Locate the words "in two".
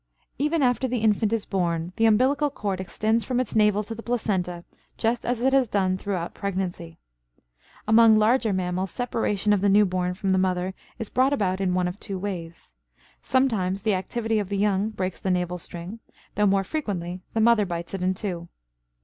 18.01-18.47